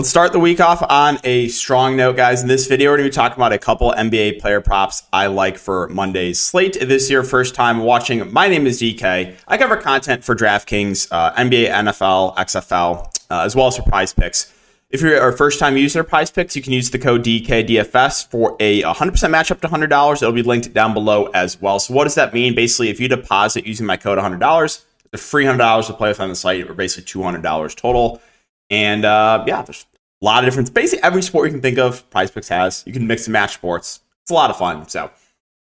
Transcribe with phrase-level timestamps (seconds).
[0.00, 2.40] Let's start the week off on a strong note, guys.
[2.40, 5.26] In this video, we're going to be talking about a couple NBA player props I
[5.26, 7.22] like for Monday's slate this year.
[7.22, 8.32] First time watching.
[8.32, 9.36] My name is DK.
[9.46, 14.14] I cover content for DraftKings, uh, NBA, NFL, XFL, uh, as well as for prize
[14.14, 14.50] picks.
[14.88, 18.30] If you're a first time user of prize picks, you can use the code DKDFS
[18.30, 20.14] for a 100% match up to $100.
[20.14, 21.78] It'll be linked down below as well.
[21.78, 22.54] So, what does that mean?
[22.54, 26.30] Basically, if you deposit using my code $100, the free $100 to play with on
[26.30, 28.22] the site, or basically $200 total.
[28.70, 29.84] And uh, yeah, there's
[30.20, 32.82] a lot of different, basically every sport you can think of, Prize Picks has.
[32.86, 34.00] You can mix and match sports.
[34.22, 34.88] It's a lot of fun.
[34.88, 35.10] So,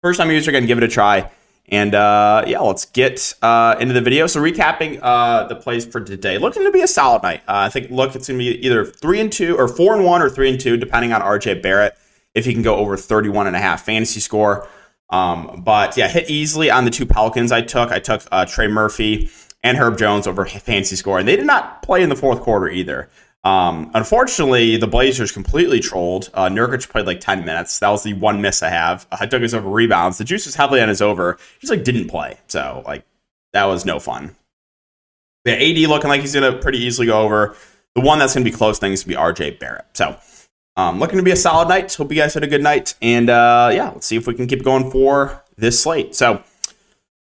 [0.01, 1.31] first time user, again, give it a try.
[1.69, 4.27] And uh, yeah, let's get uh, into the video.
[4.27, 7.41] So, recapping uh, the plays for today, looking to be a solid night.
[7.47, 10.03] Uh, I think, look, it's going to be either three and two, or four and
[10.03, 11.97] one, or three and two, depending on RJ Barrett,
[12.35, 14.67] if he can go over 31 and a half fantasy score.
[15.09, 17.91] Um, but yeah, hit easily on the two Pelicans I took.
[17.91, 19.29] I took uh, Trey Murphy
[19.63, 22.69] and Herb Jones over fantasy score, and they did not play in the fourth quarter
[22.69, 23.09] either.
[23.43, 26.29] Um, unfortunately, the Blazers completely trolled.
[26.33, 27.79] Uh, Nurkic played like 10 minutes.
[27.79, 29.07] That was the one miss I have.
[29.11, 30.17] I took his over rebounds.
[30.17, 31.37] The juice was heavily on his over.
[31.53, 32.37] He just like didn't play.
[32.47, 33.05] So like
[33.53, 34.35] that was no fun.
[35.45, 37.55] The AD looking like he's gonna pretty easily go over.
[37.95, 39.85] The one that's gonna be close things to be RJ Barrett.
[39.93, 40.17] So
[40.75, 41.93] um, looking to be a solid night.
[41.93, 42.95] Hope you guys had a good night.
[43.01, 46.13] And uh, yeah, let's see if we can keep going for this slate.
[46.13, 46.43] So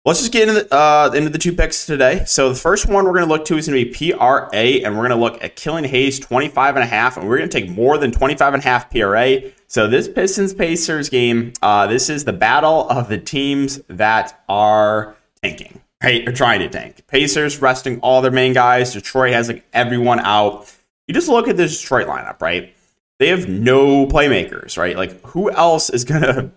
[0.07, 2.25] Let's just get into the, uh, into the two picks today.
[2.27, 4.95] So the first one we're going to look to is going to be PRA, and
[4.97, 7.61] we're going to look at Killian Hayes 25 and a half, and we're going to
[7.61, 9.41] take more than 25 and a half PRA.
[9.67, 15.17] So this Pistons Pacers game, uh, this is the battle of the teams that are
[15.43, 16.27] tanking, right?
[16.27, 17.07] Or trying to tank.
[17.07, 18.95] Pacers resting all their main guys.
[18.95, 20.75] Detroit has like everyone out.
[21.09, 22.75] You just look at this Detroit lineup, right?
[23.19, 24.97] They have no playmakers, right?
[24.97, 26.51] Like who else is going to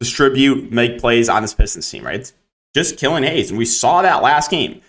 [0.00, 2.16] distribute, make plays on this Pistons team, right?
[2.16, 2.32] It's
[2.74, 3.50] just Killian Hayes.
[3.50, 4.80] And we saw that last game.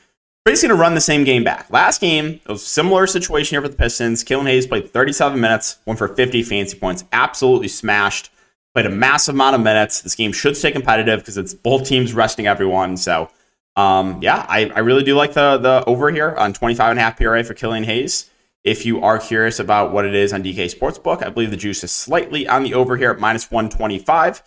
[0.45, 1.69] Basically, going to run the same game back.
[1.69, 4.23] Last game, a similar situation here for the Pistons.
[4.23, 8.31] Killian Hayes played 37 minutes, went for 50 fancy points, absolutely smashed.
[8.73, 10.01] Played a massive amount of minutes.
[10.01, 12.97] This game should stay competitive because it's both teams resting everyone.
[12.97, 13.29] So,
[13.75, 17.01] um, yeah, I, I really do like the the over here on 25 and a
[17.01, 18.29] half PRA for Killian Hayes.
[18.63, 21.83] If you are curious about what it is on DK Sportsbook, I believe the juice
[21.83, 24.43] is slightly on the over here at minus 125.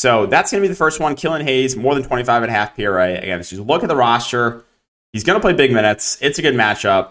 [0.00, 1.14] So that's going to be the first one.
[1.14, 3.18] Killian Hayes, more than 25 and a half PRA.
[3.18, 4.64] Again, you look at the roster,
[5.12, 6.16] he's going to play big minutes.
[6.22, 7.10] It's a good matchup.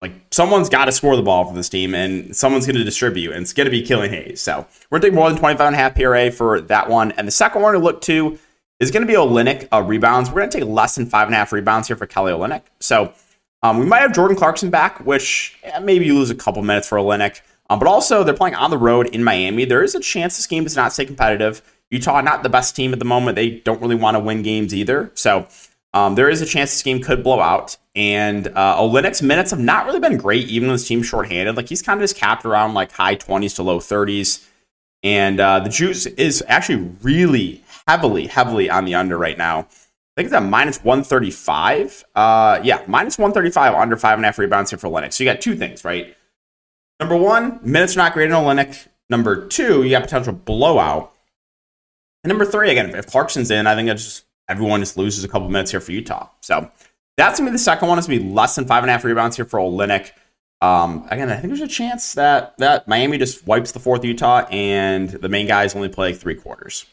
[0.00, 3.32] Like someone's got to score the ball for this team, and someone's going to distribute,
[3.32, 4.40] and it's going to be Killian Hayes.
[4.40, 7.12] So we're take more than 25 and a half PRA for that one.
[7.12, 8.38] And the second one to look to
[8.78, 10.30] is going to be Olynyk uh, rebounds.
[10.30, 12.62] We're going to take less than five and a half rebounds here for Kelly Olynyk.
[12.78, 13.12] So
[13.62, 16.88] um, we might have Jordan Clarkson back, which yeah, maybe you lose a couple minutes
[16.88, 17.42] for Olynyk.
[17.68, 19.66] Um, but also, they're playing on the road in Miami.
[19.66, 21.60] There is a chance this game does not stay competitive.
[21.90, 23.36] Utah, not the best team at the moment.
[23.36, 25.10] They don't really want to win games either.
[25.14, 25.46] So
[25.92, 27.76] um, there is a chance this game could blow out.
[27.96, 31.56] And uh, Olynyk's minutes have not really been great, even when his team's shorthanded.
[31.56, 34.46] Like he's kind of just capped around like high 20s to low 30s.
[35.02, 39.60] And uh, the juice is actually really heavily, heavily on the under right now.
[39.60, 42.04] I think it's at minus 135.
[42.14, 45.12] Uh, yeah, minus 135 under five and a half rebounds here for Olynyk.
[45.12, 46.16] So you got two things, right?
[47.00, 48.86] Number one, minutes are not great in Olynyk.
[49.08, 51.14] Number two, you got potential blowout.
[52.22, 55.28] And number three, again, if Clarkson's in, I think it's just everyone just loses a
[55.28, 56.28] couple minutes here for Utah.
[56.40, 56.70] So
[57.16, 57.98] that's gonna be the second one.
[57.98, 60.12] It's gonna be less than five and a half rebounds here for Olynyk.
[60.60, 64.46] Um, again, I think there's a chance that that Miami just wipes the fourth Utah,
[64.50, 66.84] and the main guys only play three quarters.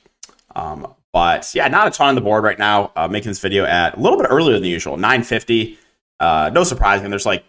[0.56, 2.92] Um, but yeah, not a ton on the board right now.
[2.96, 5.78] Uh, making this video at a little bit earlier than usual, 9:50.
[6.20, 7.10] Uh, no surprising.
[7.10, 7.44] There's like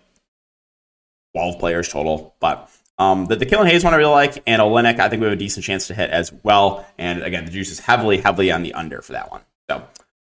[1.35, 4.99] 12 players total, but um, the, the Killian Hayes one I really like, and Olynyk,
[4.99, 6.87] I think we have a decent chance to hit as well.
[6.99, 9.43] And again, the juice is heavily, heavily on the under for that one.
[9.71, 9.85] So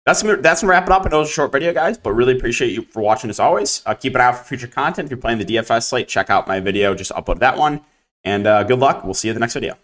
[0.05, 1.07] that's gonna, that's gonna wrap it up.
[1.07, 3.83] I know it's a short video, guys, but really appreciate you for watching as always.
[3.87, 5.07] Uh, keep an eye out for future content.
[5.07, 6.95] If you're playing the DFS slate, check out my video.
[6.95, 7.81] Just upload that one.
[8.25, 9.05] And uh, good luck.
[9.05, 9.77] We'll see you in the next video.